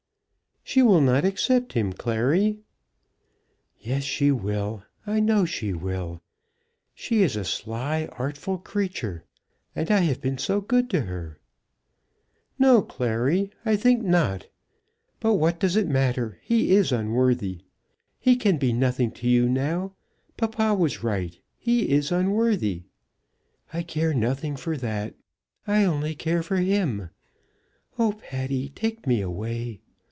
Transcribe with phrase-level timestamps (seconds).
[0.63, 2.59] "She will not accept him, Clary."
[3.81, 4.83] "Yes, she will.
[5.05, 6.21] I know she will.
[6.93, 9.25] She is a sly, artful creature.
[9.75, 11.39] And I have been so good to her."
[12.57, 14.47] "No, Clary; I think not;
[15.19, 16.39] but what does it matter?
[16.41, 17.63] He is unworthy.
[18.17, 19.91] He can be nothing to you now.
[20.37, 21.37] Papa was right.
[21.57, 22.83] He is unworthy."
[23.73, 25.15] "I care nothing for that.
[25.67, 27.09] I only care for him.
[27.99, 29.81] Oh, Patty, take me away.